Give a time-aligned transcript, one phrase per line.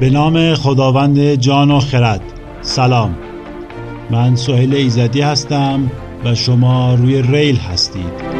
[0.00, 2.20] به نام خداوند جان و خرد.
[2.60, 3.16] سلام.
[4.10, 5.90] من سهیل ایزدی هستم
[6.24, 8.30] و شما روی ریل هستید.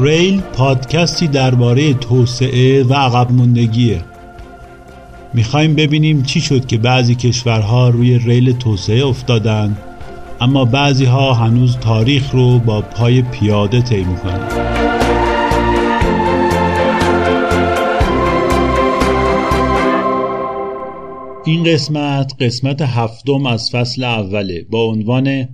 [0.00, 4.15] ریل پادکستی درباره توسعه و عقب موندگیه.
[5.36, 9.76] می‌خوایم ببینیم چی شد که بعضی کشورها روی ریل توسعه افتادن
[10.40, 14.48] اما بعضی ها هنوز تاریخ رو با پای پیاده طی می‌کنن.
[21.44, 25.48] این قسمت قسمت هفتم از فصل اوله با عنوان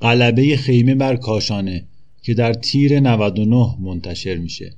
[0.00, 1.84] قلبه خیمه بر کاشانه
[2.22, 4.72] که در تیر 99 منتشر میشه.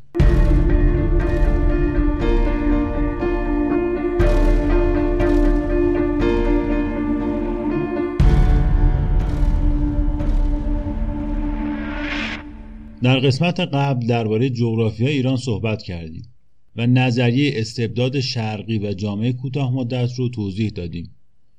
[13.03, 16.23] در قسمت قبل درباره جغرافی ایران صحبت کردیم
[16.77, 21.11] و نظریه استبداد شرقی و جامعه کوتاه مدت رو توضیح دادیم.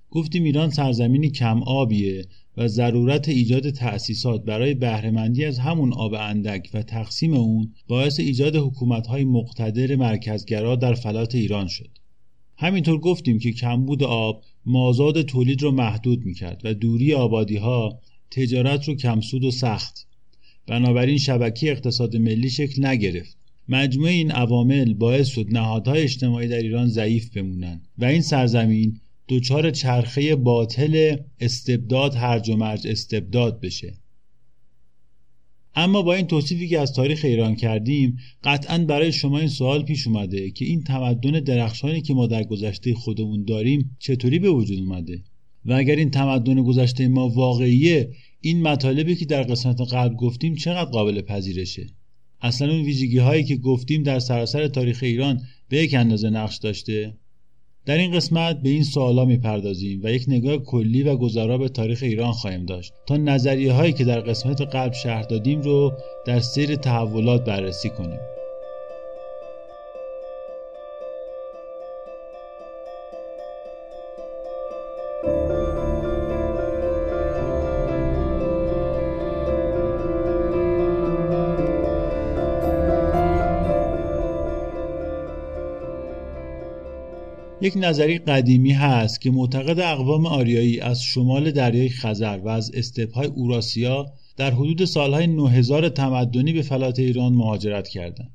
[0.09, 2.25] گفتیم ایران سرزمینی کم آبیه
[2.57, 8.55] و ضرورت ایجاد تأسیسات برای بهرهمندی از همون آب اندک و تقسیم اون باعث ایجاد
[8.55, 11.89] حکومت‌های مقتدر مرکزگرا در فلات ایران شد.
[12.57, 17.99] همینطور گفتیم که کمبود آب مازاد تولید رو محدود می‌کرد و دوری آبادی ها
[18.31, 20.07] تجارت رو کمسود و سخت
[20.67, 23.37] بنابراین شبکه اقتصاد ملی شکل نگرفت.
[23.69, 29.71] مجموع این عوامل باعث شد نهادهای اجتماعی در ایران ضعیف بمونند و این سرزمین دچار
[29.71, 33.93] چرخه باطل استبداد هرج و مرج استبداد بشه.
[35.75, 40.07] اما با این توصیفی که از تاریخ ایران کردیم قطعا برای شما این سوال پیش
[40.07, 45.23] اومده که این تمدن درخشانی که ما در گذشته خودمون داریم چطوری به وجود اومده؟
[45.65, 48.09] و اگر این تمدن گذشته ما واقعیه
[48.41, 51.87] این مطالبی که در قسمت قبل گفتیم چقدر قابل پذیرشه؟
[52.41, 57.13] اصلا اون ویژگی هایی که گفتیم در سراسر تاریخ ایران به یک اندازه نقش داشته؟
[57.85, 62.03] در این قسمت به این سوالا می‌پردازیم و یک نگاه کلی و گذرا به تاریخ
[62.03, 65.91] ایران خواهیم داشت تا نظریه هایی که در قسمت قبل شهر دادیم رو
[66.25, 68.19] در سیر تحولات بررسی کنیم.
[87.61, 93.27] یک نظری قدیمی هست که معتقد اقوام آریایی از شمال دریای خزر و از استپهای
[93.27, 98.31] اوراسیا در حدود سالهای 9000 تمدنی به فلات ایران مهاجرت کردند.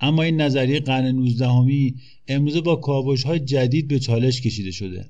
[0.00, 1.94] اما این نظریه قرن 19
[2.28, 5.06] امروزه با کاوش های جدید به چالش کشیده شده.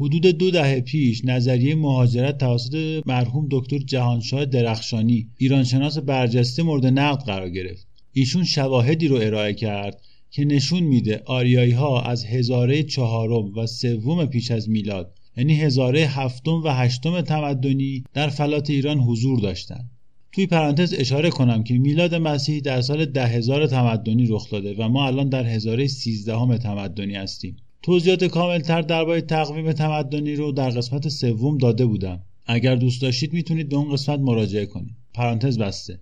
[0.00, 7.22] حدود دو دهه پیش نظریه مهاجرت توسط مرحوم دکتر جهانشاه درخشانی ایرانشناس برجسته مورد نقد
[7.22, 7.86] قرار گرفت.
[8.12, 14.26] ایشون شواهدی رو ارائه کرد که نشون میده آریایی ها از هزاره چهارم و سوم
[14.26, 19.90] پیش از میلاد یعنی هزاره هفتم و هشتم تمدنی در فلات ایران حضور داشتند.
[20.32, 24.88] توی پرانتز اشاره کنم که میلاد مسیح در سال ده هزار تمدنی رخ داده و
[24.88, 27.56] ما الان در هزاره سیزدهم تمدنی هستیم.
[27.82, 32.22] توضیحات کاملتر درباره تقویم تمدنی رو در قسمت سوم داده بودم.
[32.46, 34.96] اگر دوست داشتید می‌تونید به اون قسمت مراجعه کنید.
[35.14, 35.98] پرانتز بسته.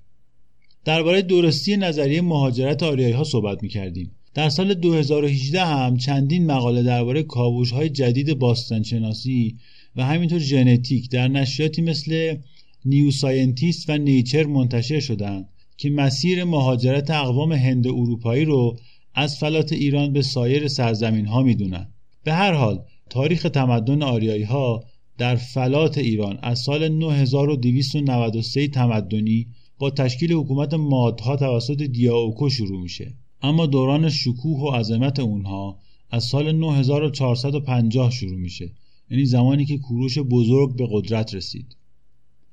[0.84, 4.10] درباره درستی نظریه مهاجرت آریایی ها صحبت می‌کردیم.
[4.34, 9.56] در سال 2018 هم چندین مقاله درباره کاوش های جدید باستانشناسی
[9.96, 12.36] و همینطور ژنتیک در نشریاتی مثل
[12.84, 18.78] New Scientist و Nature منتشر شدند که مسیر مهاجرت اقوام هند اروپایی رو
[19.14, 21.88] از فلات ایران به سایر سرزمین ها می‌دونن
[22.24, 24.84] به هر حال تاریخ تمدن آریایی ها
[25.18, 29.46] در فلات ایران از سال 9293 تمدنی
[29.78, 33.14] با تشکیل حکومت مادها توسط دیاوکو شروع میشه.
[33.42, 35.78] اما دوران شکوه و عظمت اونها
[36.10, 38.70] از سال 9450 شروع میشه.
[39.10, 41.76] یعنی زمانی که کوروش بزرگ به قدرت رسید.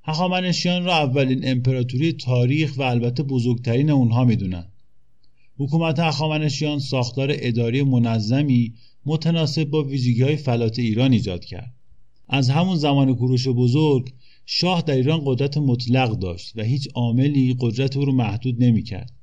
[0.04, 4.66] هخامنشیان را اولین امپراتوری تاریخ و البته بزرگترین اونها می‌دونن.
[5.58, 8.74] حکومت هخامنشیان ساختار اداری منظمی
[9.06, 11.74] متناسب با ویژگی های فلات ایران ایجاد کرد.
[12.30, 14.14] از همون زمان کوروش بزرگ
[14.46, 19.15] شاه در ایران قدرت مطلق داشت و هیچ عاملی قدرت او رو محدود نمی‌کرد.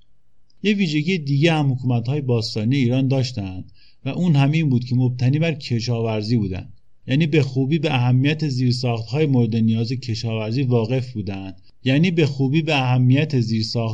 [0.63, 1.71] یه ویژگی دیگه هم
[2.07, 3.73] های باستانی ایران داشتند
[4.05, 6.73] و اون همین بود که مبتنی بر کشاورزی بودند.
[7.07, 8.45] یعنی به خوبی به اهمیت
[8.85, 11.61] های مورد نیاز کشاورزی واقف بودند.
[11.85, 13.35] یعنی به خوبی به اهمیت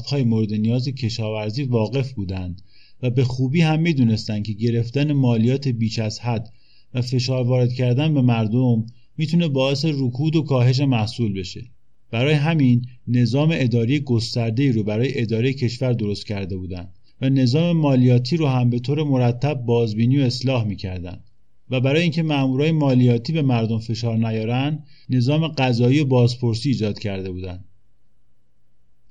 [0.06, 2.62] های مورد نیاز کشاورزی واقف بودند
[3.03, 6.53] و به خوبی هم می‌دونستند که گرفتن مالیات بیش از حد
[6.94, 8.87] و فشار وارد کردن به مردم
[9.17, 11.64] می‌تونه باعث رکود و کاهش محصول بشه.
[12.10, 18.37] برای همین نظام اداری گسترده رو برای اداره کشور درست کرده بودند و نظام مالیاتی
[18.37, 21.25] رو هم به طور مرتب بازبینی و اصلاح می‌کردند
[21.70, 27.31] و برای اینکه مامورای مالیاتی به مردم فشار نیارن نظام قضایی و بازپرسی ایجاد کرده
[27.31, 27.64] بودند.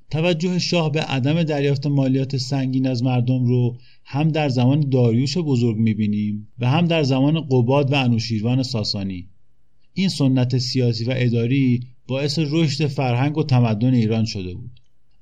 [0.09, 5.77] توجه شاه به عدم دریافت مالیات سنگین از مردم رو هم در زمان داریوش بزرگ
[5.77, 9.29] می‌بینیم و هم در زمان قباد و انوشیروان ساسانی.
[9.93, 14.71] این سنت سیاسی و اداری باعث رشد فرهنگ و تمدن ایران شده بود.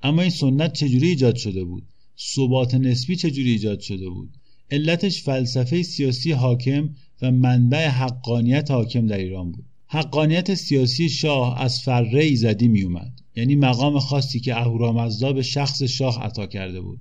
[0.04, 1.84] اما این سنت چجوری ایجاد شده بود؟
[2.20, 4.30] ثبات نسبی چجوری ایجاد شده بود؟
[4.72, 6.90] علتش فلسفه سیاسی حاکم
[7.22, 9.66] و منبع حقانیت حاکم در ایران بود.
[9.88, 13.22] حقانیت سیاسی شاه از فره ایزدی می اومد.
[13.36, 17.00] یعنی مقام خاصی که اهورامزدا به شخص شاه عطا کرده بود.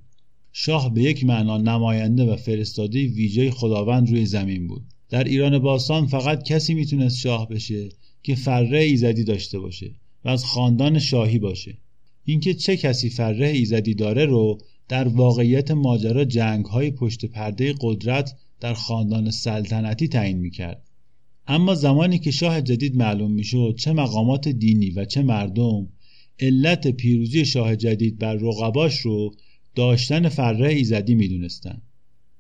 [0.53, 4.83] شاه به یک معنا نماینده و فرستاده ویژه خداوند روی زمین بود.
[5.11, 7.89] در ایران باستان فقط کسی می‌تونست شاه بشه
[8.25, 9.95] که فره ایزدی داشته باشه
[10.25, 11.79] و از خاندان شاهی باشه.
[12.25, 18.37] اینکه چه کسی فره ایزدی داره رو در واقعیت ماجرا جنگ های پشت پرده قدرت
[18.61, 20.83] در خاندان سلطنتی تعیین می‌کرد.
[21.47, 25.89] اما زمانی که شاه جدید معلوم می‌شد چه مقامات دینی و چه مردم
[26.41, 29.35] علت پیروزی شاه جدید بر رقباش رو
[29.75, 31.83] داشتن فره ایزدی می‌دونستند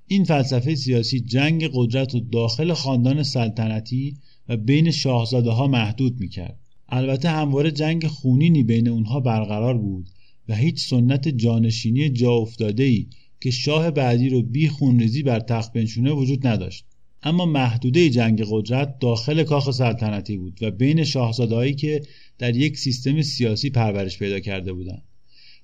[0.06, 4.16] این فلسفه سیاسی جنگ قدرت و داخل خاندان سلطنتی
[4.48, 6.58] و بین شاهزاده ها محدود می‌کرد.
[6.88, 10.10] البته همواره جنگ خونینی بین اونها برقرار بود
[10.48, 13.06] و هیچ سنت جانشینی جا افتاده ای
[13.40, 16.84] که شاه بعدی رو بی خونریزی بر تخت بنشونه وجود نداشت.
[17.22, 22.02] اما محدوده جنگ قدرت داخل کاخ سلطنتی بود و بین شاهزادهایی که
[22.38, 25.02] در یک سیستم سیاسی پرورش پیدا کرده بودند.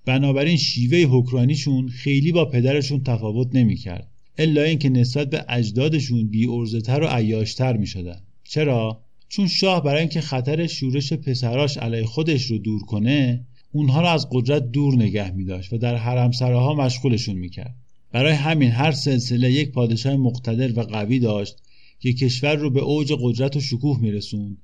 [0.04, 7.06] بنابراین شیوه حکرانیشون خیلی با پدرشون تفاوت نمی‌کرد الا اینکه نسبت به اجدادشون بی و
[7.06, 8.20] عیاشتر می شدن.
[8.50, 14.06] چرا؟ چون شاه برای اینکه خطر شورش پسراش علیه خودش رو دور کنه اونها رو
[14.06, 17.74] از قدرت دور نگه می داشت و در حرمسراها مشغولشون می کرد.
[18.12, 21.56] برای همین هر سلسله یک پادشاه مقتدر و قوی داشت
[22.00, 24.56] که کشور رو به اوج قدرت و شکوه می رسون.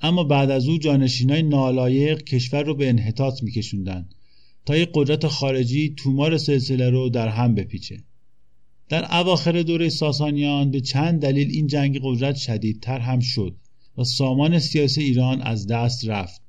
[0.00, 4.08] اما بعد از او جانشینای نالایق کشور رو به انحطاط میکشوندن
[4.66, 7.96] تا یک قدرت خارجی تومار سلسله رو در هم بپیچه
[8.88, 13.56] در اواخر دوره ساسانیان به چند دلیل این جنگ قدرت شدیدتر هم شد
[13.98, 16.42] و سامان سیاسی ایران از دست رفت.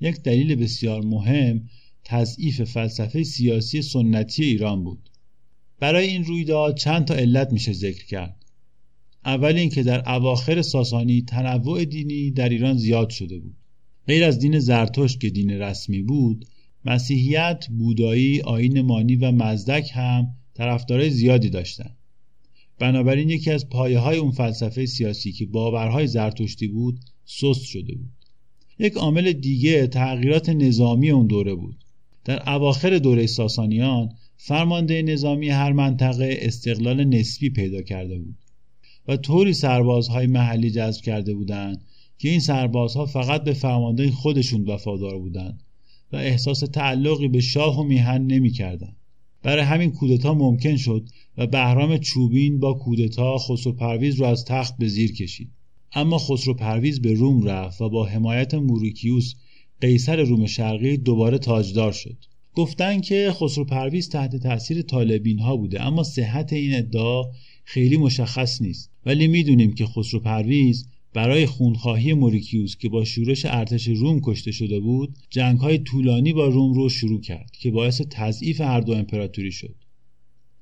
[0.00, 1.68] یک دلیل بسیار مهم
[2.04, 5.10] تضعیف فلسفه سیاسی سنتی ایران بود.
[5.80, 8.44] برای این رویداد چند تا علت میشه ذکر کرد.
[9.24, 13.56] اول اینکه در اواخر ساسانی تنوع دینی در ایران زیاد شده بود.
[14.06, 16.44] غیر از دین زرتشت که دین رسمی بود
[16.84, 21.96] مسیحیت، بودایی، آین مانی و مزدک هم طرفدارای زیادی داشتند
[22.80, 28.10] بنابراین یکی از پایه های اون فلسفه سیاسی که باورهای زرتشتی بود سست شده بود.
[28.78, 31.76] یک عامل دیگه تغییرات نظامی اون دوره بود.
[32.24, 38.38] در اواخر دوره ساسانیان فرمانده نظامی هر منطقه استقلال نسبی پیدا کرده بود
[39.08, 41.84] و طوری سربازهای محلی جذب کرده بودند
[42.18, 45.62] که این سربازها فقط به فرمانده خودشون وفادار بودند
[46.12, 48.96] و احساس تعلقی به شاه و میهن نمی‌کردند.
[49.42, 54.76] برای همین کودتا ممکن شد و بهرام چوبین با کودتا خسرو پرویز رو از تخت
[54.76, 55.50] به زیر کشید.
[55.92, 59.34] اما خسرو پرویز به روم رفت و با حمایت موریکیوس
[59.80, 62.16] قیصر روم شرقی دوباره تاجدار شد.
[62.54, 67.22] گفتن که خسرو پرویز تحت تاثیر طالبین ها بوده اما صحت این ادعا
[67.64, 68.90] خیلی مشخص نیست.
[69.06, 74.80] ولی می‌دونیم که خسرو پرویز برای خونخواهی موریکیوس که با شورش ارتش روم کشته شده
[74.80, 79.74] بود های طولانی با روم رو شروع کرد که باعث تضعیف هر دو امپراتوری شد.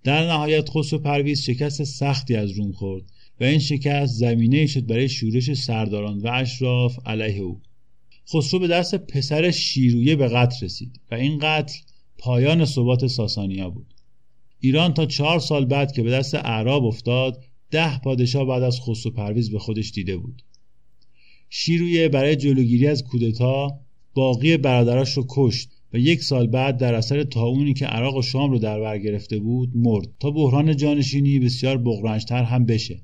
[0.04, 3.04] در نهایت خسرو پرویز شکست سختی از روم خورد
[3.40, 7.60] و این شکست زمینه شد برای شورش سرداران و اشراف علیه او.
[8.34, 11.78] خسرو به دست پسر شیرویه به قتل رسید و این قتل
[12.18, 13.94] پایان ثبات ساسانیا بود.
[14.60, 19.12] ایران تا چهار سال بعد که به دست اعراب افتاد ده پادشاه بعد از خسرو
[19.12, 20.42] پرویز به خودش دیده بود.
[21.50, 23.80] شیرویه برای جلوگیری از کودتا
[24.14, 28.50] باقی برادراش رو کشت و یک سال بعد در اثر تاونی که عراق و شام
[28.50, 30.08] رو در بر گرفته بود مرد.
[30.20, 33.02] تا بحران جانشینی بسیار بغرنجتر هم بشه.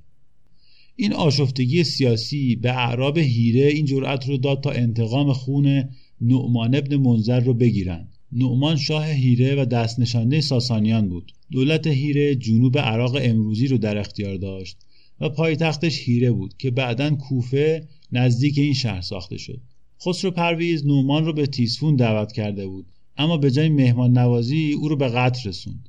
[0.97, 5.85] این آشفتگی سیاسی به اعراب هیره این جرأت رو داد تا انتقام خون
[6.21, 11.33] نعمان ابن منظر رو بگیرند نعمان شاه هیره و دست نشانده ساسانیان بود.
[11.55, 14.77] دولت هیره جنوب عراق امروزی رو در اختیار داشت
[15.21, 19.61] و پایتختش هیره بود که بعدا کوفه نزدیک این شهر ساخته شد.
[20.07, 24.89] خسرو پرویز نومان رو به تیسفون دعوت کرده بود اما به جای مهمان نوازی او
[24.89, 25.89] رو به قتل رسوند.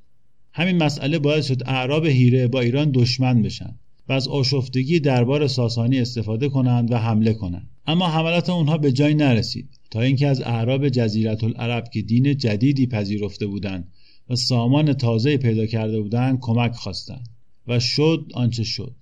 [0.54, 3.76] همین مسئله باعث شد اعراب هیره با ایران دشمن بشن
[4.10, 7.70] و از آشفتگی دربار ساسانی استفاده کنند و حمله کنند.
[7.88, 12.88] اما حملات اونها به جای نرسید تا اینکه از اعراب جزیرت العرب که دین جدیدی
[12.88, 13.92] پذیرفته بودند
[14.30, 17.30] و سامان تازه پیدا کرده بودند کمک خواستند
[17.68, 18.96] و شد آنچه شد.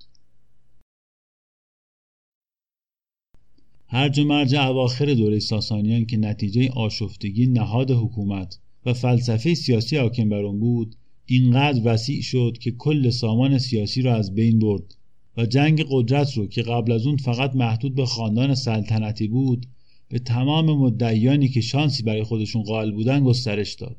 [3.87, 10.29] هرج و مرج اواخر دوره ساسانیان که نتیجه آشفتگی نهاد حکومت و فلسفه سیاسی حاکم
[10.29, 14.95] بر آن بود اینقدر وسیع شد که کل سامان سیاسی را از بین برد
[15.37, 19.65] و جنگ قدرت رو که قبل از اون فقط محدود به خاندان سلطنتی بود
[20.09, 23.97] به تمام مدعیانی که شانسی برای خودشون قائل بودن گسترش داد.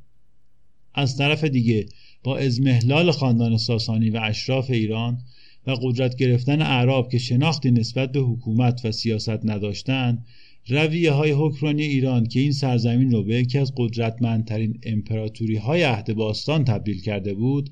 [0.95, 1.87] از طرف دیگه
[2.23, 5.19] با ازمهلال خاندان ساسانی و اشراف ایران
[5.67, 10.27] و قدرت گرفتن اعراب که شناختی نسبت به حکومت و سیاست نداشتند
[10.69, 16.15] رویه های حکرانی ایران که این سرزمین رو به یکی از قدرتمندترین امپراتوری های عهد
[16.15, 17.71] باستان تبدیل کرده بود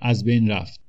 [0.00, 0.80] از بین رفت.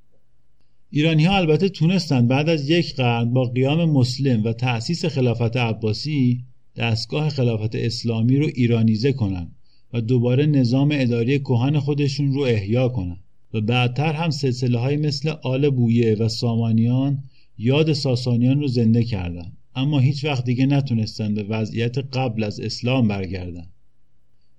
[0.90, 6.44] ایرانی ها البته تونستند بعد از یک قرن با قیام مسلم و تأسیس خلافت عباسی
[6.76, 9.55] دستگاه خلافت اسلامی رو ایرانیزه کنند.
[9.96, 13.24] و دوباره نظام اداری کهن خودشون رو احیا کنند
[13.54, 17.22] و بعدتر هم سلسله های مثل آل بویه و سامانیان
[17.58, 23.08] یاد ساسانیان رو زنده کردند اما هیچ وقت دیگه نتونستند به وضعیت قبل از اسلام
[23.08, 23.66] برگردن.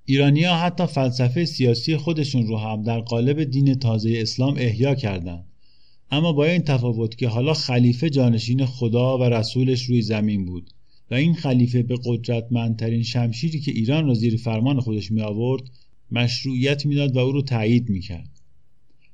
[0.06, 5.46] ایرانی ها حتی فلسفه سیاسی خودشون رو هم در قالب دین تازه اسلام احیا کردند
[6.12, 10.70] اما با این تفاوت که حالا خلیفه جانشین خدا و رسولش روی زمین بود.
[11.12, 15.64] و این خلیفه به قدرتمندترین شمشیری که ایران را زیر فرمان خودش می آورد
[16.12, 18.30] مشروعیت می‌داد و او رو تایید می کرد.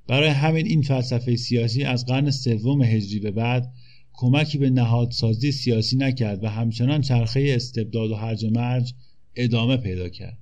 [0.07, 3.73] برای همین این فلسفه سیاسی از قرن سوم هجری به بعد
[4.13, 8.93] کمکی به نهادسازی سیاسی نکرد و همچنان چرخه استبداد و هرج مرج
[9.35, 10.37] ادامه پیدا کرد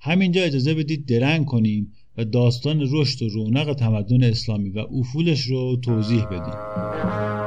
[0.00, 5.76] همینجا اجازه بدید درنگ کنیم و داستان رشد و رونق تمدن اسلامی و افولش رو
[5.76, 7.43] توضیح بدیم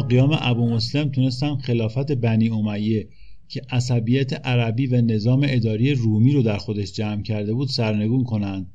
[0.00, 3.08] قیام ابو مسلم تونستن خلافت بنی امیه
[3.48, 8.70] که عصبیت عربی و نظام اداری رومی رو در خودش جمع کرده بود سرنگون کنند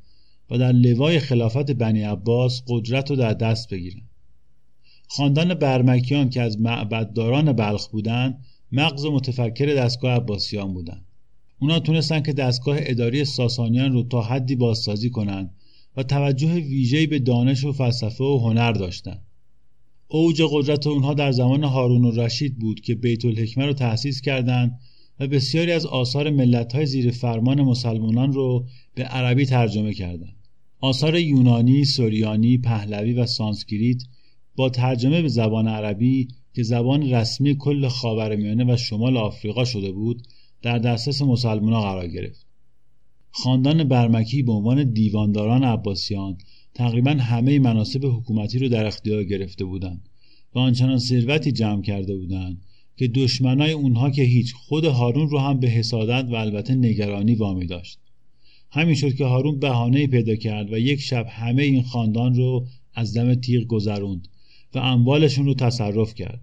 [0.50, 4.02] و در لوای خلافت بنی عباس قدرت رو در دست بگیرن.
[5.08, 11.06] خاندان برمکیان که از معبدداران بلخ بودند مغز متفکر دستگاه عباسیان بودند
[11.60, 15.56] اونا تونستن که دستگاه اداری ساسانیان رو تا حدی بازسازی کنند
[15.98, 19.26] و توجه ویژه‌ای به دانش و فلسفه و هنر داشتند
[20.12, 24.80] اوج قدرت اونها در زمان هارون و رشید بود که بیت الحکمه رو تأسیس کردند
[25.20, 30.36] و بسیاری از آثار ملت‌های زیر فرمان مسلمانان رو به عربی ترجمه کردند.
[30.80, 34.04] آثار یونانی، سوریانی، پهلوی و سانسکریت
[34.56, 40.28] با ترجمه به زبان عربی که زبان رسمی کل خاورمیانه و شمال آفریقا شده بود
[40.62, 42.46] در دسترس مسلمانان قرار گرفت.
[43.32, 46.38] خاندان برمکی به عنوان دیوانداران عباسیان
[46.80, 50.10] تقریبا همه مناسب حکومتی رو در اختیار گرفته بودند
[50.56, 52.62] و آنچنان ثروتی جمع کرده بودند
[52.98, 57.66] که دشمنای اونها که هیچ خود هارون رو هم به حسادت و البته نگرانی وامی
[57.66, 58.00] داشت.
[58.72, 63.18] همین شد که هارون بهانه پیدا کرد و یک شب همه این خاندان رو از
[63.18, 64.28] دم تیغ گذروند
[64.74, 66.42] و اموالشون رو تصرف کرد.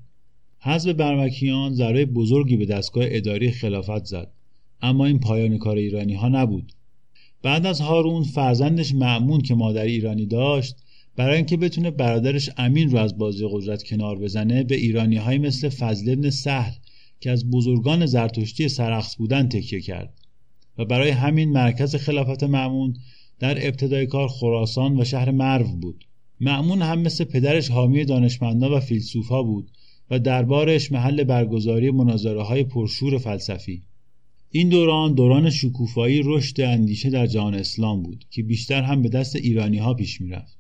[0.61, 4.33] حزب برمکیان ذره بزرگی به دستگاه اداری خلافت زد
[4.83, 6.73] اما این پایان کار ایرانی ها نبود.
[7.47, 10.77] بعد از هارون فرزندش معمون که مادر ایرانی داشت
[11.17, 15.69] برای اینکه بتونه برادرش امین رو از بازی قدرت کنار بزنه به ایرانی های مثل
[15.69, 16.73] فضل ابن سهل
[17.21, 20.15] که از بزرگان زرتشتی سرخص بودن تکیه کرد.
[20.79, 22.97] و برای همین مرکز خلافت معمون
[23.39, 26.05] در ابتدای کار خراسان و شهر مرو بود.
[26.41, 29.71] معمون هم مثل پدرش حامی دانشمندان و فیلسوفا بود
[30.11, 33.83] و دربارش محل برگزاری مناظره های پرشور فلسفی.
[34.51, 39.37] این دوران دوران شکوفایی رشد اندیشه در جهان اسلام بود که بیشتر هم به دست
[39.37, 40.59] ایرانی ها پیش می‌رفت.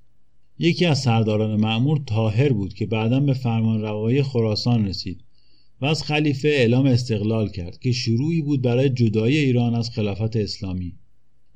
[0.58, 5.24] یکی از سرداران معمور تاهر بود که بعدا به فرمان روایی خراسان رسید
[5.80, 10.92] و از خلیفه اعلام استقلال کرد که شروعی بود برای جدایی ایران از خلافت اسلامی.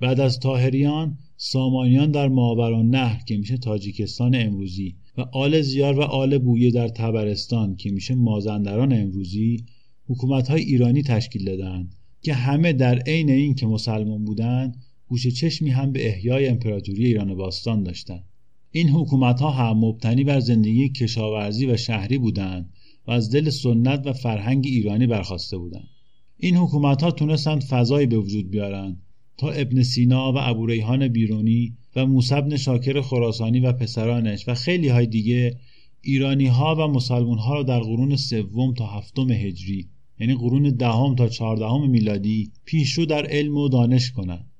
[0.01, 6.03] بعد از تاهریان سامانیان در ماوران نهر که میشه تاجیکستان امروزی و آل زیار و
[6.03, 9.65] آل بویه در تبرستان که میشه مازندران امروزی
[10.09, 14.77] حکومت های ایرانی تشکیل دادند که همه در عین این که مسلمان بودند
[15.09, 18.25] گوش چشمی هم به احیای امپراتوری ایران باستان داشتند
[18.71, 22.73] این حکومت ها هم مبتنی بر زندگی کشاورزی و شهری بودند
[23.07, 25.89] و از دل سنت و فرهنگ ایرانی برخواسته بودند
[26.37, 29.03] این حکومت ها تونستند فضایی به وجود بیارند
[29.37, 34.89] تا ابن سینا و ابو ریحان بیرونی و موسی شاکر خراسانی و پسرانش و خیلی
[34.89, 35.57] های دیگه
[36.01, 39.89] ایرانی ها و مسلمون ها را در قرون سوم تا هفتم هجری
[40.21, 44.51] یعنی قرون دهم تا چهاردهم میلادی پیشرو در علم و دانش کنند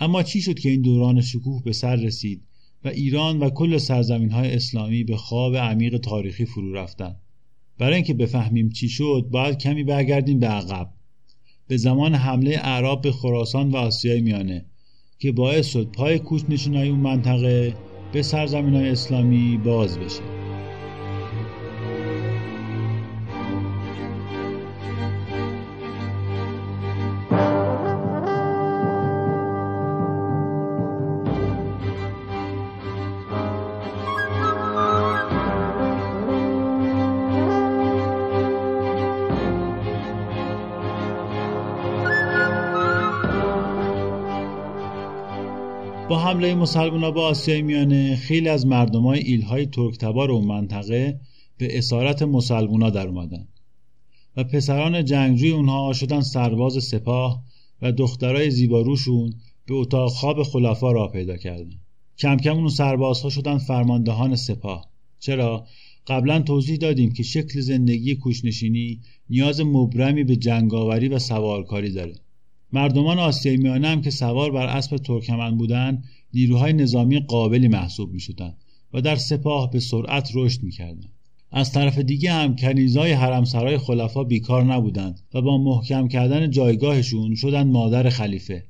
[0.00, 2.42] اما چی شد که این دوران شکوه به سر رسید
[2.84, 7.20] و ایران و کل سرزمین های اسلامی به خواب عمیق تاریخی فرو رفتند
[7.78, 10.92] برای اینکه بفهمیم چی شد باید کمی برگردیم به عقب.
[11.68, 14.66] به زمان حمله اعراب به خراسان و آسیای میانه
[15.18, 17.74] که باعث شد پای کوچ نشینای اون منطقه
[18.12, 20.47] به سرزمین های اسلامی باز بشه.
[46.58, 51.20] مسلمان به آسیای میانه خیلی از مردم های ایلهای ترکتبار و منطقه
[51.58, 53.48] به اسارت مسلمونا در اومدن
[54.36, 57.44] و پسران جنگجوی اونها شدن سرباز سپاه
[57.82, 59.32] و دخترای زیباروشون
[59.66, 61.80] به اتاق خواب خلفا را پیدا کردن.
[62.18, 64.90] کم کم اون سربازها شدن فرماندهان سپاه.
[65.18, 65.66] چرا؟
[66.06, 69.00] قبلا توضیح دادیم که شکل زندگی کوچنشینی
[69.30, 72.14] نیاز مبرمی به جنگاوری و سوارکاری داره.
[72.72, 78.20] مردمان آسیای میانه هم که سوار بر اسب ترکمن بودند نیروهای نظامی قابلی محسوب می
[78.20, 78.56] شدند
[78.94, 81.08] و در سپاه به سرعت رشد می کردن.
[81.50, 87.68] از طرف دیگه هم کنیزای حرمسرای خلفا بیکار نبودند و با محکم کردن جایگاهشون شدن
[87.68, 88.64] مادر خلیفه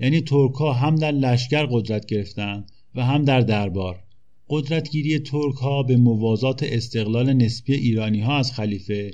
[0.00, 4.00] یعنی ترک ها هم در لشکر قدرت گرفتند و هم در دربار
[4.48, 9.10] قدرتگیری ترک ها به موازات استقلال نسبی ایرانی ها از خلیفه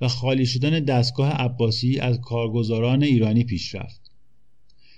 [0.00, 4.10] و خالی شدن دستگاه عباسی از کارگزاران ایرانی پیش رفت.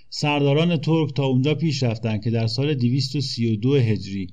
[0.09, 4.27] سرداران ترک تا اونجا پیش رفتن که در سال 232 هجری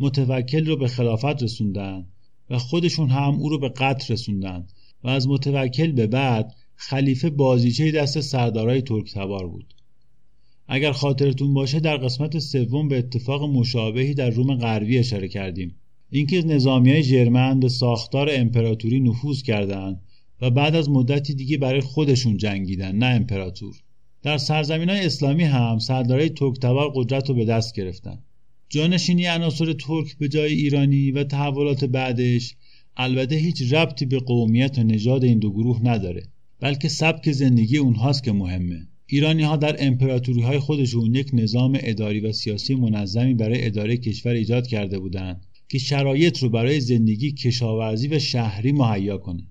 [0.00, 2.06] متوکل رو به خلافت رسوندن
[2.50, 4.66] و خودشون هم او رو به قتل رسوندن
[5.04, 9.74] و از متوکل به بعد خلیفه بازیچه دست سردارای ترک تبار بود.
[10.68, 15.74] اگر خاطرتون باشه در قسمت سوم به اتفاق مشابهی در روم غربی اشاره کردیم
[16.10, 20.02] اینکه نظامی های جرمن به ساختار امپراتوری نفوذ کردند
[20.44, 23.74] و بعد از مدتی دیگه برای خودشون جنگیدن نه امپراتور.
[24.22, 28.18] در سرزمین های اسلامی هم سردارای ترکتبار قدرت رو به دست گرفتن.
[28.68, 32.54] جانشینی عناصر ترک به جای ایرانی و تحولات بعدش
[32.96, 36.22] البته هیچ ربطی به قومیت و نژاد این دو گروه نداره
[36.60, 38.88] بلکه سبک زندگی اونهاست که مهمه.
[39.06, 44.32] ایرانی ها در امپراتوری های خودشون یک نظام اداری و سیاسی منظمی برای اداره کشور
[44.32, 49.42] ایجاد کرده بودند که شرایط رو برای زندگی کشاورزی و شهری مهیا کنه.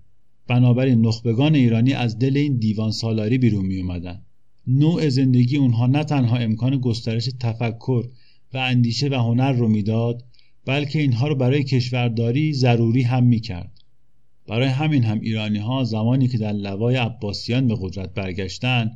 [0.47, 4.21] بنابراین نخبگان ایرانی از دل این دیوان سالاری بیرون می اومدن.
[4.67, 8.06] نوع زندگی اونها نه تنها امکان گسترش تفکر
[8.53, 10.23] و اندیشه و هنر رو می‌داد
[10.65, 13.71] بلکه اینها رو برای کشورداری ضروری هم می کرد.
[14.47, 18.91] برای همین هم ایرانی ها زمانی که در لوای عباسیان به قدرت برگشتن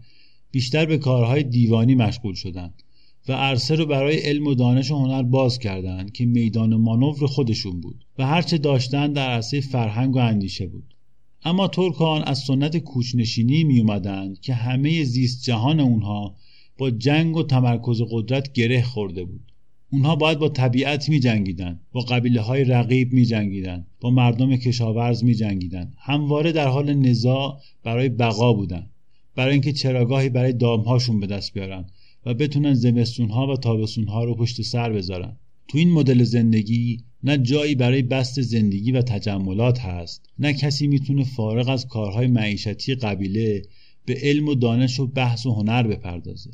[0.51, 2.83] بیشتر به کارهای دیوانی مشغول شدند
[3.27, 7.81] و عرصه رو برای علم و دانش و هنر باز کردند که میدان مانور خودشون
[7.81, 10.93] بود و هرچه داشتن در عرصه فرهنگ و اندیشه بود
[11.43, 16.35] اما ترکان از سنت کوچنشینی می اومدند که همه زیست جهان اونها
[16.77, 19.51] با جنگ و تمرکز قدرت گره خورده بود.
[19.91, 25.23] اونها باید با طبیعت می جنگیدن با قبیله های رقیب می جنگیدن با مردم کشاورز
[25.23, 28.89] می جنگیدن همواره در حال نزاع برای بقا بودن
[29.35, 31.85] برای اینکه چراگاهی برای دامهاشون به دست بیارن
[32.25, 35.37] و بتونن زمستونها و تابستونها رو پشت سر بذارن.
[35.67, 41.23] تو این مدل زندگی نه جایی برای بست زندگی و تجملات هست نه کسی می‌تونه
[41.23, 43.61] فارغ از کارهای معیشتی قبیله
[44.05, 46.51] به علم و دانش و بحث و هنر بپردازه.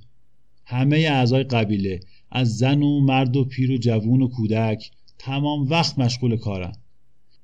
[0.65, 1.99] همه اعضای قبیله
[2.32, 6.73] از زن و مرد و پیر و جوون و کودک تمام وقت مشغول کارن.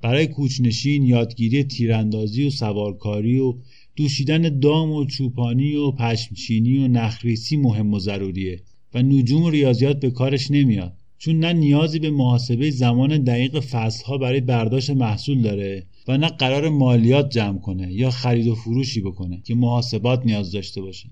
[0.02, 3.56] برای کوچنشین یادگیری تیراندازی و سوارکاری و
[3.96, 8.62] دوشیدن دام و چوپانی و پشمچینی و نخریسی مهم و ضروریه
[8.94, 10.99] و نجوم و ریاضیات به کارش نمیاد.
[11.20, 16.70] چون نه نیازی به محاسبه زمان دقیق فصلها برای برداشت محصول داره و نه قرار
[16.70, 21.10] مالیات جمع کنه یا خرید و فروشی بکنه که محاسبات نیاز داشته باشه.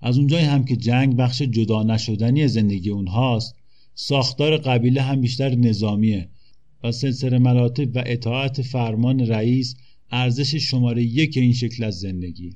[0.00, 3.54] از اونجایی هم که جنگ بخش جدا نشدنی زندگی اونهاست
[3.94, 6.28] ساختار قبیله هم بیشتر نظامیه
[6.84, 9.76] و سلسله مراتب و اطاعت فرمان رئیس
[10.10, 12.54] ارزش شماره یک این شکل از زندگی.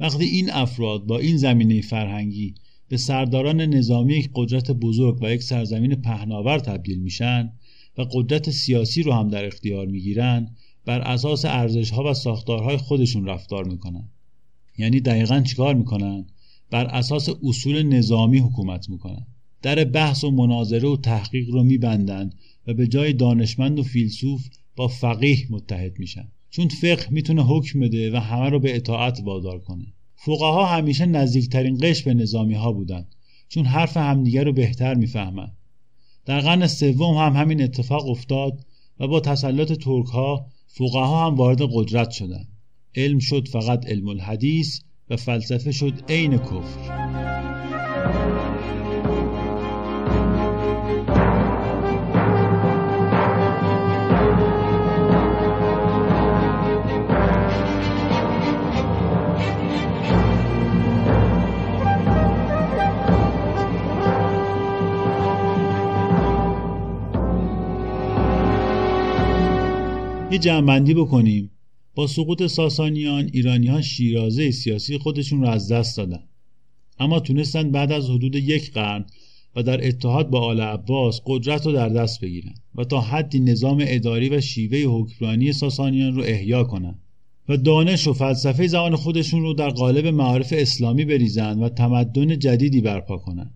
[0.00, 2.54] وقتی این افراد با این زمینه فرهنگی
[2.88, 7.52] به سرداران نظامی یک قدرت بزرگ و یک سرزمین پهناور تبدیل میشن
[7.98, 13.26] و قدرت سیاسی رو هم در اختیار می‌گیرن بر اساس ارزش ها و ساختارهای خودشون
[13.26, 14.08] رفتار می‌کنن.
[14.78, 16.26] یعنی دقیقا چیکار می‌کنن؟
[16.70, 19.26] بر اساس اصول نظامی حکومت می‌کنن.
[19.62, 22.34] در بحث و مناظره و تحقیق رو میبندند
[22.66, 26.28] و به جای دانشمند و فیلسوف با فقیه متحد میشن.
[26.50, 29.86] چون فقه می‌تونه حکم بده و همه رو به اطاعت وادار کنه.
[30.26, 33.06] فقها همیشه نزدیکترین قش به نظامی ها بودن
[33.48, 35.52] چون حرف همدیگر رو بهتر می‌فهمن.
[36.24, 38.66] در قرن سوم هم همین اتفاق افتاد
[39.00, 42.48] و با تسلط ترک ها فقها هم وارد قدرت شدند
[42.94, 47.25] علم شد فقط علم الحدیث و فلسفه شد عین کفر.
[70.30, 71.50] یه جمعبندی بکنیم.
[71.94, 76.22] با سقوط ساسانیان ایرانیان شیرازه سیاسی خودشون رو از دست دادن.
[76.98, 79.04] اما تونستن بعد از حدود یک قرن
[79.56, 83.84] و در اتحاد با آل عباس قدرت رو در دست بگیرن و تا حدی نظام
[83.86, 86.98] اداری و شیوه حکمرانی ساسانیان رو احیا کنن
[87.48, 92.80] و دانش و فلسفه زمان خودشون رو در قالب معارف اسلامی بریزن و تمدن جدیدی
[92.80, 93.54] برپا کنن.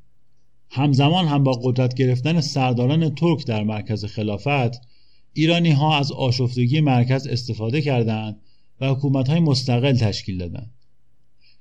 [0.71, 4.81] همزمان هم با قدرت گرفتن سرداران ترک در مرکز خلافت
[5.33, 8.41] ایرانی ها از آشفتگی مرکز استفاده کردند
[8.81, 10.75] و حکومت های مستقل تشکیل دادند.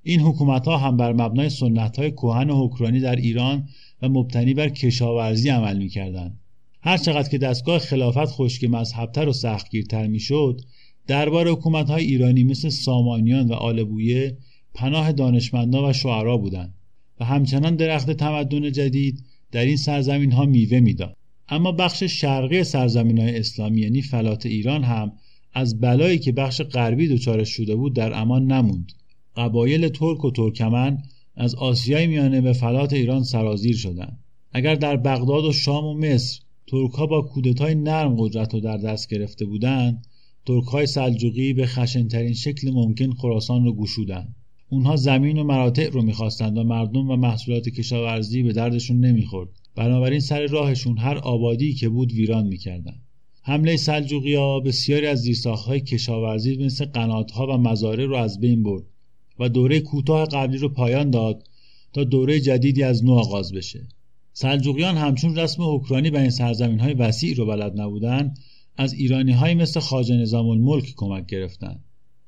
[0.03, 3.67] این حکومت ها هم بر مبنای سنت های کوهن و حکرانی در ایران
[4.01, 6.39] و مبتنی بر کشاورزی عمل می کردند.
[6.81, 10.61] هر چقدر که دستگاه خلافت خشک مذهبتر و سختگیرتر می شد
[11.07, 14.37] دربار حکومت های ایرانی مثل سامانیان و آلبویه
[14.73, 16.73] پناه دانشمندان و شعرا بودند
[17.19, 21.15] و همچنان درخت تمدن جدید در این سرزمین ها میوه می‌داد.
[21.49, 25.11] اما بخش شرقی سرزمین های اسلامی یعنی فلات ایران هم
[25.53, 28.91] از بلایی که بخش غربی دچارش شده بود در امان نموند.
[29.35, 30.97] قبایل ترک و ترکمن
[31.35, 34.19] از آسیای میانه به فلات ایران سرازیر شدند.
[34.51, 38.77] اگر در بغداد و شام و مصر ترک ها با کودتای نرم قدرت رو در
[38.77, 40.07] دست گرفته بودند
[40.45, 44.35] ترک های سلجوقی به خشنترین شکل ممکن خراسان رو گشودند.
[44.69, 49.49] اونها زمین و مراتع رو می‌خواستند و مردم و محصولات کشاورزی به دردشون نمی‌خورد.
[49.79, 52.95] بنابراین سر راهشون هر آبادی که بود ویران می‌کردن.
[53.41, 58.83] حمله سلجوقی ها بسیاری از زیرساختهای کشاورزی مثل قناتها و مزاره رو از بین برد
[59.39, 61.47] و دوره کوتاه قبلی رو پایان داد
[61.93, 63.87] تا دوره جدیدی از نو آغاز بشه.
[64.33, 68.33] سلجوقیان همچون رسم حکرانی به این سرزمین های وسیع رو بلد نبودن
[68.77, 71.79] از ایرانی های مثل خاج نظام الملک کمک گرفتن.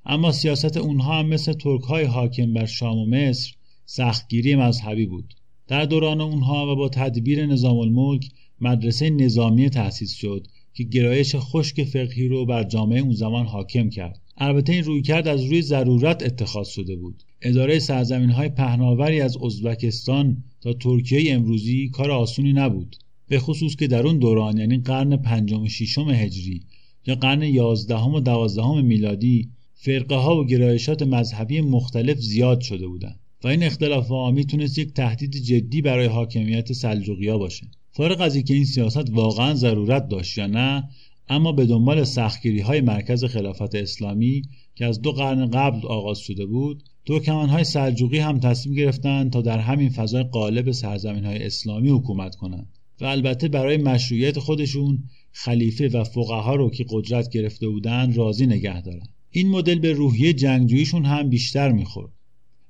[0.05, 3.53] اما سیاست اونها هم مثل ترک های حاکم بر شام و مصر
[3.85, 5.33] سختگیری مذهبی بود.
[5.67, 8.29] در دوران اونها و با تدبیر نظام الملک
[8.61, 14.21] مدرسه نظامی تأسیس شد که گرایش خشک فقهی رو بر جامعه اون زمان حاکم کرد.
[14.37, 17.23] البته این روی کرد از روی ضرورت اتخاذ شده بود.
[17.41, 22.95] اداره سرزمین های پهناوری از ازبکستان تا ترکیه امروزی کار آسونی نبود.
[23.27, 26.61] به خصوص که در اون دوران یعنی قرن پنجم و ششم هجری
[27.07, 33.19] یا قرن یازدهم و دوازدهم میلادی فرقه ها و گرایشات مذهبی مختلف زیاد شده بودند.
[33.43, 37.67] و این اختلاف ها می‌تونست یک تهدید جدی برای حاکمیت سلجوقیا باشه.
[37.91, 40.83] فارغ از اینکه این سیاست واقعا ضرورت داشت یا نه
[41.29, 44.41] اما به دنبال سختگیری های مرکز خلافت اسلامی
[44.75, 49.41] که از دو قرن قبل آغاز شده بود ترکمان های سلجوقی هم تصمیم گرفتند تا
[49.41, 52.67] در همین فضای قالب سرزمین های اسلامی حکومت کنند
[53.01, 58.81] و البته برای مشروعیت خودشون خلیفه و فقها رو که قدرت گرفته بودند راضی نگه
[58.81, 62.11] دارن این مدل به روحیه جنگجوییشون هم بیشتر می‌خورد.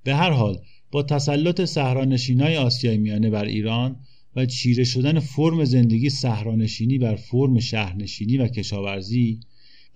[0.03, 0.57] به هر حال
[0.91, 3.95] با تسلط صحرانشینای آسیای میانه بر ایران
[4.35, 9.39] و چیره شدن فرم زندگی صحرانشینی بر فرم شهرنشینی و کشاورزی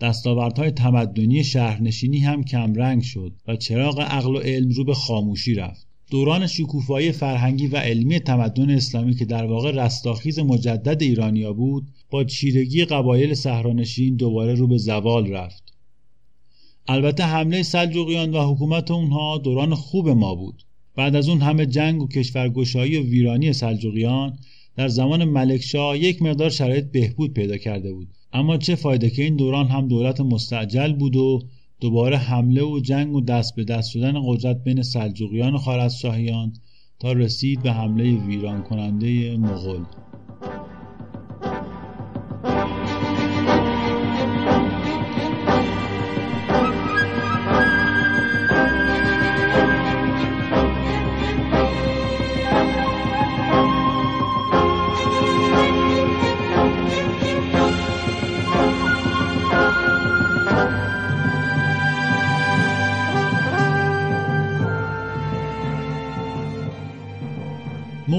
[0.01, 5.87] دستاوردهای تمدنی شهرنشینی هم کمرنگ شد و چراغ عقل و علم رو به خاموشی رفت.
[6.11, 12.23] دوران شکوفایی فرهنگی و علمی تمدن اسلامی که در واقع رستاخیز مجدد ایرانیا بود با
[12.23, 15.74] چیرگی قبایل صحرانشین دوباره رو به زوال رفت.
[16.87, 20.63] البته حمله سلجوقیان و حکومت اونها دوران خوب ما بود.
[20.95, 24.37] بعد از اون همه جنگ و کشورگشایی و ویرانی سلجوقیان
[24.77, 28.07] در زمان ملکشاه یک مقدار شرایط بهبود پیدا کرده بود.
[28.33, 31.41] اما چه فایده که این دوران هم دولت مستعجل بود و
[31.79, 36.53] دوباره حمله و جنگ و دست به دست شدن قدرت بین سلجوقیان و خارزشاهیان
[36.99, 39.85] تا رسید به حمله ویران کننده مغول.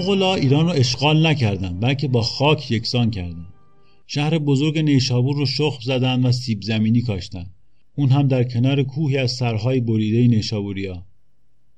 [0.06, 3.46] مغلا ایران رو اشغال نکردند بلکه با خاک یکسان کردند
[4.06, 7.46] شهر بزرگ نیشابور رو شخم زدن و سیب زمینی کاشتن.
[7.96, 11.06] اون هم در کنار کوهی از سرهای بریده نیشابوریا.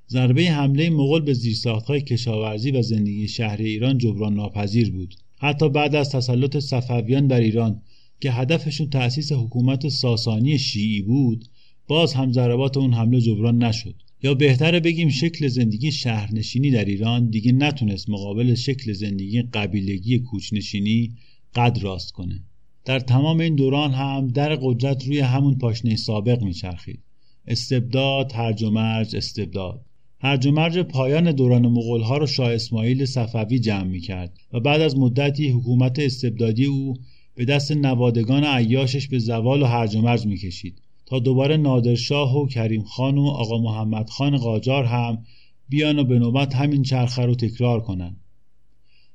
[0.09, 5.15] ضربه حمله مغول به زیرساختهای کشاورزی و زندگی شهر ایران جبران ناپذیر بود.
[5.39, 7.83] حتی بعد از تسلط صفویان بر ایران
[8.21, 11.45] که هدفشون تأسیس حکومت ساسانی شیعی بود
[11.87, 13.95] باز هم ضربات اون حمله جبران نشد.
[14.23, 21.13] یا بهتره بگیم شکل زندگی شهرنشینی در ایران دیگه نتونست مقابل شکل زندگی قبیلگی کوچنشینی
[21.55, 22.45] قد راست کنه.
[22.85, 27.03] در تمام این دوران هم در قدرت روی همون پاشنه سابق میچرخید.
[27.47, 29.85] استبداد هرج و مرج استبداد.
[30.21, 34.61] هرج و مرج پایان دوران مغول ها رو شاه اسماعیل صفوی جمع می کرد و
[34.61, 36.95] بعد از مدتی حکومت استبدادی او
[37.35, 42.37] به دست نوادگان عیاشش به زوال و هرج و مرج می کشید تا دوباره نادرشاه
[42.37, 45.25] و کریم خان و آقا محمد خان قاجار هم
[45.69, 48.21] بیان و به نوبت همین چرخه رو تکرار کنند.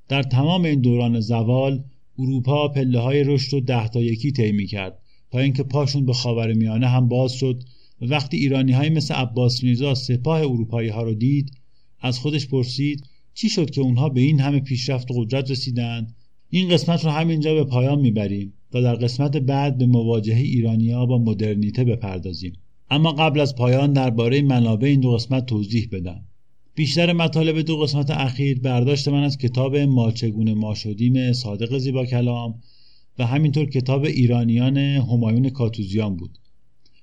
[0.07, 1.83] در تمام این دوران زوال
[2.19, 4.99] اروپا پله های رشد رو ده تا یکی طی کرد
[5.31, 7.63] تا اینکه پاشون به خاور میانه هم باز شد
[8.01, 11.51] و وقتی ایرانی های مثل عباس میرزا سپاه اروپایی ها رو دید
[11.99, 13.03] از خودش پرسید
[13.33, 16.15] چی شد که اونها به این همه پیشرفت و قدرت رسیدند
[16.55, 21.17] این قسمت رو همینجا به پایان می‌بریم تا در قسمت بعد به مواجهه ایرانیا با
[21.17, 22.53] مدرنیته بپردازیم.
[22.89, 26.21] اما قبل از پایان درباره منابع این دو قسمت توضیح بدم.
[26.75, 32.05] بیشتر مطالب دو قسمت اخیر برداشت من از کتاب ما چگونه ما شدیم صادق زیبا
[32.05, 32.59] کلام
[33.19, 36.37] و همینطور کتاب ایرانیان همایون کاتوزیان بود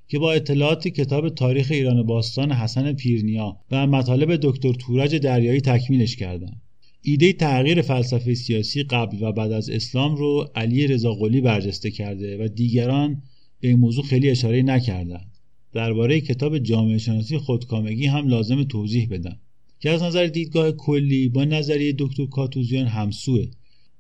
[0.09, 6.17] که با اطلاعات کتاب تاریخ ایران باستان حسن پیرنیا و مطالب دکتر تورج دریایی تکمیلش
[6.17, 6.61] کردم
[7.03, 12.49] ایده تغییر فلسفه سیاسی قبل و بعد از اسلام رو علی رضاقلی برجسته کرده و
[12.49, 13.23] دیگران
[13.61, 15.31] به این موضوع خیلی اشاره نکردند
[15.73, 19.39] درباره کتاب جامعه شناسی خودکامگی هم لازم توضیح بدم.
[19.81, 23.47] که از نظر دیدگاه کلی با نظریه دکتر کاتوزیان همسوه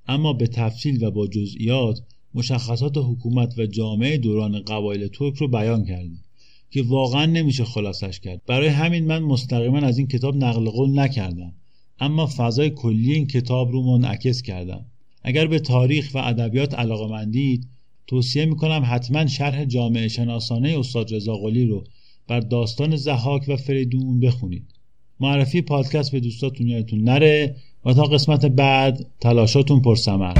[0.06, 2.00] اما به تفصیل و با جزئیات
[2.34, 6.16] مشخصات حکومت و جامعه دوران قبایل ترک رو بیان کرده
[6.70, 8.42] که واقعا نمیشه خلاصش کرد.
[8.46, 11.52] برای همین من مستقیما از این کتاب نقل قول نکردم.
[12.00, 14.86] اما فضای کلی این کتاب رو منعکس کردم.
[15.22, 17.68] اگر به تاریخ و ادبیات علاقه مندید
[18.06, 21.32] توصیه می‌کنم حتما شرح جامعه شناسانه استاد رضا
[21.68, 21.84] رو
[22.28, 24.64] بر داستان زحاک و فریدون بخونید.
[25.20, 30.34] معرفی پادکست به دوستاتون یادتون نره و تا قسمت بعد تلاشاتون پرسمر